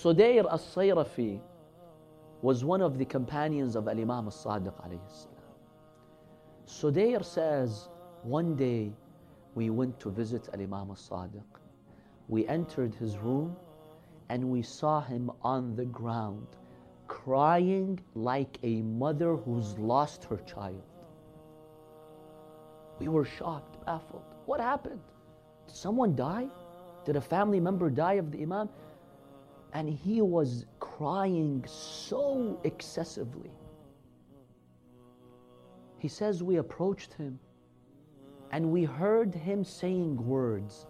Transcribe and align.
Sudayr 0.00 0.50
as-Sayrafi 0.50 1.38
was 2.40 2.64
one 2.64 2.80
of 2.80 2.96
the 2.96 3.04
companions 3.04 3.76
of 3.76 3.86
Al-Imam 3.86 4.30
salam. 4.30 4.72
Sudayr 6.66 7.22
says, 7.22 7.90
one 8.22 8.56
day 8.56 8.92
we 9.54 9.68
went 9.68 10.00
to 10.00 10.08
visit 10.08 10.48
Al-Imam 10.54 10.88
al-Sadiq. 10.88 11.44
We 12.28 12.48
entered 12.48 12.94
his 12.94 13.18
room 13.18 13.54
and 14.30 14.42
we 14.42 14.62
saw 14.62 15.02
him 15.02 15.30
on 15.42 15.76
the 15.76 15.84
ground 15.84 16.46
crying 17.06 18.00
like 18.14 18.58
a 18.62 18.80
mother 18.80 19.36
who's 19.36 19.78
lost 19.78 20.24
her 20.24 20.38
child. 20.38 20.82
We 23.00 23.08
were 23.08 23.26
shocked, 23.26 23.84
baffled. 23.84 24.34
What 24.46 24.60
happened? 24.60 25.02
Did 25.66 25.76
someone 25.76 26.16
die? 26.16 26.48
Did 27.04 27.16
a 27.16 27.20
family 27.20 27.60
member 27.60 27.90
die 27.90 28.14
of 28.14 28.30
the 28.30 28.40
Imam? 28.40 28.70
And 29.73 29.89
he 29.89 30.21
was 30.21 30.65
crying 30.79 31.63
so 31.67 32.59
excessively. 32.63 33.51
He 35.97 36.07
says, 36.07 36.43
We 36.43 36.57
approached 36.57 37.13
him 37.13 37.39
and 38.51 38.71
we 38.71 38.83
heard 38.83 39.33
him 39.33 39.63
saying 39.63 40.25
words. 40.25 40.87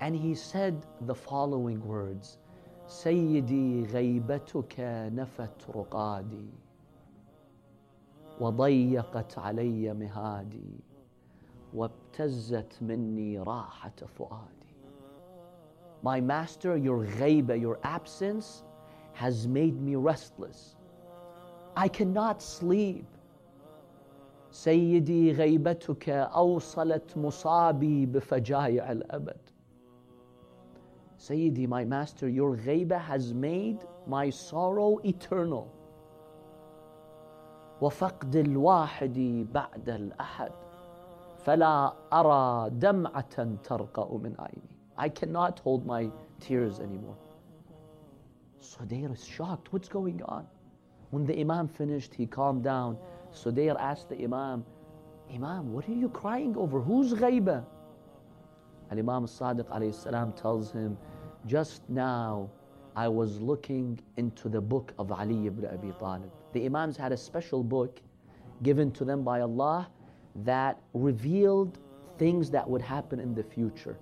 And 0.00 0.16
he 0.16 0.34
said 0.34 0.86
the 1.02 1.14
following 1.14 1.84
words 1.84 2.38
سيدي 2.86 3.86
غيبتك 3.86 4.74
نفت 5.14 5.70
رقادي 5.76 6.50
وضيقت 8.40 9.38
علي 9.38 9.94
مهادي 9.94 10.80
وابتزت 11.74 12.82
مني 12.82 13.38
راحة 13.38 13.94
فؤادي 14.06 14.75
My 16.03 16.21
master, 16.21 16.77
your 16.77 17.05
ghaiba, 17.05 17.59
your 17.59 17.79
absence 17.83 18.63
has 19.13 19.47
made 19.47 19.81
me 19.81 19.95
restless. 19.95 20.75
I 21.75 21.87
cannot 21.87 22.41
sleep. 22.41 23.05
سيدي 24.51 25.31
غيبتك 25.31 26.09
أوصلت 26.09 27.17
مصابي 27.17 28.05
بفجايع 28.05 28.91
الأبد 28.91 29.37
Sayyidi, 31.17 31.67
my 31.67 31.83
master, 31.83 32.29
your 32.29 32.55
ghaiba 32.55 33.01
has 33.01 33.33
made 33.33 33.79
my 34.07 34.29
sorrow 34.29 34.99
eternal. 35.03 35.67
وفقد 37.81 38.35
الواحد 38.35 39.47
بعد 39.53 39.89
الأحد 39.89 40.51
فلا 41.37 41.93
أرى 42.13 42.69
دمعة 42.69 43.43
ترقأ 43.63 44.17
من 44.17 44.35
عيني 44.39 44.76
I 44.97 45.09
cannot 45.09 45.59
hold 45.59 45.85
my 45.85 46.09
tears 46.39 46.79
anymore. 46.79 47.17
Sudayr 48.61 49.13
is 49.13 49.25
shocked. 49.25 49.71
What's 49.71 49.87
going 49.87 50.21
on? 50.23 50.47
When 51.11 51.25
the 51.25 51.39
Imam 51.39 51.67
finished, 51.67 52.13
he 52.13 52.25
calmed 52.25 52.63
down. 52.63 52.97
Sudayr 53.31 53.75
asked 53.79 54.09
the 54.09 54.23
Imam, 54.23 54.65
Imam, 55.33 55.71
what 55.71 55.87
are 55.87 55.93
you 55.93 56.09
crying 56.09 56.55
over? 56.57 56.81
Who's 56.81 57.13
ghaiba? 57.13 57.65
And 58.89 58.99
Imam 58.99 59.25
Sadiq 59.25 60.35
tells 60.35 60.71
him, 60.71 60.97
Just 61.45 61.87
now 61.89 62.49
I 62.95 63.07
was 63.07 63.39
looking 63.39 63.99
into 64.15 64.49
the 64.49 64.61
book 64.61 64.93
of 64.97 65.11
Ali 65.11 65.47
ibn 65.47 65.65
Abi 65.65 65.91
Talib. 65.99 66.31
The 66.53 66.65
Imams 66.65 66.97
had 66.97 67.11
a 67.11 67.17
special 67.17 67.63
book 67.63 68.01
given 68.63 68.91
to 68.91 69.05
them 69.05 69.23
by 69.23 69.41
Allah 69.41 69.89
that 70.43 70.81
revealed 70.93 71.79
things 72.17 72.49
that 72.51 72.67
would 72.67 72.81
happen 72.81 73.19
in 73.19 73.35
the 73.35 73.43
future. 73.43 73.97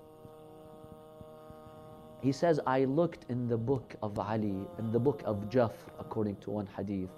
He 2.26 2.32
says, 2.32 2.58
I 2.66 2.86
looked 2.86 3.26
in 3.28 3.46
the 3.46 3.56
book 3.56 3.94
of 4.02 4.18
Ali, 4.18 4.66
in 4.80 4.90
the 4.90 4.98
book 4.98 5.22
of 5.24 5.48
Jafr, 5.48 5.90
according 6.00 6.34
to 6.38 6.50
one 6.50 6.66
hadith, 6.76 7.12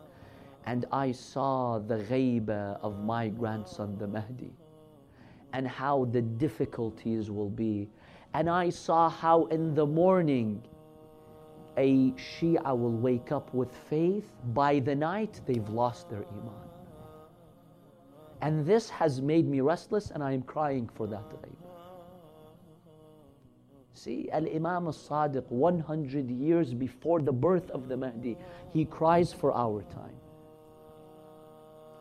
and 0.67 0.85
I 0.93 1.13
saw 1.13 1.79
the 1.79 1.97
ghaiba 2.11 2.79
of 2.83 3.03
my 3.03 3.29
grandson, 3.29 3.97
the 3.97 4.07
Mahdi, 4.07 4.53
and 5.55 5.67
how 5.67 6.05
the 6.13 6.21
difficulties 6.21 7.31
will 7.31 7.49
be. 7.49 7.89
And 8.35 8.51
I 8.51 8.69
saw 8.69 9.09
how 9.09 9.47
in 9.47 9.75
the 9.75 9.87
morning 9.87 10.63
a 11.79 12.11
Shia 12.11 12.77
will 12.79 12.99
wake 12.99 13.33
up 13.33 13.55
with 13.55 13.75
faith, 13.89 14.31
by 14.53 14.79
the 14.79 14.95
night 14.95 15.41
they've 15.47 15.71
lost 15.71 16.11
their 16.11 16.27
Iman. 16.27 16.69
And 18.43 18.67
this 18.67 18.91
has 18.91 19.23
made 19.23 19.49
me 19.49 19.63
restless, 19.63 20.11
and 20.11 20.23
I 20.23 20.33
am 20.33 20.43
crying 20.43 20.87
for 20.95 21.07
that 21.07 21.27
ghaiba. 21.31 21.78
See, 23.98 24.28
Al 24.31 24.47
Imam 24.47 24.86
al 24.86 24.92
Sadiq, 24.92 25.50
100 25.50 26.31
years 26.31 26.72
before 26.72 27.20
the 27.20 27.32
birth 27.32 27.69
of 27.70 27.88
the 27.88 27.97
Mahdi, 27.97 28.36
he 28.72 28.84
cries 28.84 29.32
for 29.32 29.53
our 29.53 29.82
time. 29.82 30.14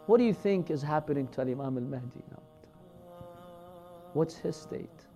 What 0.06 0.20
do 0.20 0.24
you 0.24 0.34
think 0.34 0.70
is 0.70 0.84
happening 0.84 1.28
to 1.30 1.42
Al 1.42 1.50
Imam 1.50 1.78
al 1.78 1.84
Mahdi 1.84 2.24
now? 2.30 2.44
What's 4.14 4.38
his 4.38 4.56
state? 4.56 5.08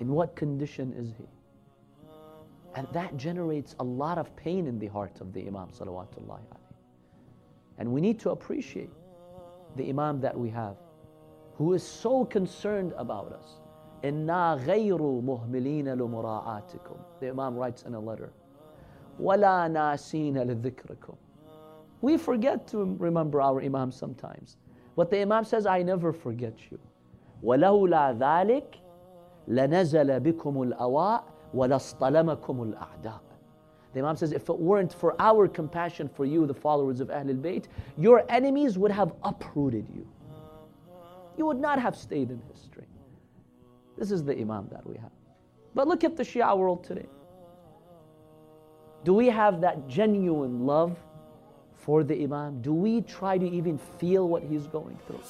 In 0.00 0.08
what 0.08 0.34
condition 0.36 0.94
is 0.94 1.12
he? 1.18 1.28
And 2.74 2.88
that 2.94 3.18
generates 3.18 3.76
a 3.78 3.84
lot 3.84 4.16
of 4.16 4.34
pain 4.36 4.66
in 4.66 4.78
the 4.78 4.86
heart 4.86 5.20
of 5.20 5.34
the 5.34 5.46
Imam 5.46 5.68
And 7.76 7.92
we 7.92 8.00
need 8.00 8.18
to 8.20 8.30
appreciate 8.30 8.90
the 9.76 9.86
Imam 9.90 10.18
that 10.22 10.38
we 10.38 10.48
have, 10.48 10.76
who 11.56 11.74
is 11.74 11.82
so 11.86 12.24
concerned 12.24 12.94
about 12.96 13.32
us. 13.32 13.61
إنا 14.05 14.53
غير 14.53 15.01
مهملين 15.01 15.93
لمراعاتكم. 15.93 16.95
The 17.19 17.29
Imam 17.29 17.55
writes 17.55 17.83
in 17.83 17.93
a 17.95 17.99
letter. 17.99 18.31
ولا 19.19 19.67
ناسين 19.67 20.37
لذكركم. 20.37 21.15
We 22.01 22.17
forget 22.17 22.67
to 22.67 22.95
remember 22.99 23.41
our 23.41 23.61
Imam 23.61 23.91
sometimes. 23.91 24.57
But 24.95 25.09
the 25.09 25.21
Imam 25.21 25.43
says, 25.43 25.65
I 25.65 25.83
never 25.83 26.13
forget 26.13 26.71
you. 26.71 26.79
ولولا 27.43 28.17
ذلك 28.19 28.79
لنزل 29.47 30.19
بكم 30.19 30.63
الأواء 30.63 31.23
ولاصطلمكم 31.53 32.63
الأعداء. 32.63 33.21
The 33.93 33.99
Imam 33.99 34.15
says, 34.15 34.31
if 34.31 34.49
it 34.49 34.59
weren't 34.59 34.93
for 34.93 35.15
our 35.19 35.47
compassion 35.47 36.07
for 36.07 36.25
you, 36.25 36.45
the 36.45 36.53
followers 36.53 36.99
of 36.99 37.07
Ahlul 37.07 37.41
Bayt, 37.41 37.65
your 37.97 38.23
enemies 38.29 38.77
would 38.77 38.91
have 38.91 39.13
uprooted 39.23 39.87
you. 39.89 40.07
You 41.37 41.45
would 41.45 41.59
not 41.59 41.79
have 41.79 41.95
stayed 41.95 42.29
in 42.29 42.41
history. 42.51 42.85
This 44.02 44.10
is 44.10 44.24
the 44.24 44.36
Imam 44.36 44.66
that 44.72 44.84
we 44.84 44.96
have. 44.96 45.12
But 45.76 45.86
look 45.86 46.02
at 46.02 46.16
the 46.16 46.24
Shia 46.24 46.58
world 46.58 46.82
today. 46.82 47.06
Do 49.04 49.14
we 49.14 49.28
have 49.28 49.60
that 49.60 49.86
genuine 49.86 50.66
love 50.66 50.98
for 51.72 52.02
the 52.02 52.20
Imam? 52.20 52.60
Do 52.62 52.74
we 52.74 53.02
try 53.02 53.38
to 53.38 53.48
even 53.48 53.78
feel 53.78 54.28
what 54.28 54.42
he's 54.42 54.66
going 54.66 54.98
through? 55.06 55.20